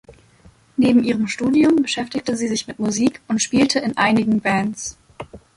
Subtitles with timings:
[0.77, 4.97] Neben ihrem Studium beschäftigte sie sich mit Musik und spielte in einigen Bands.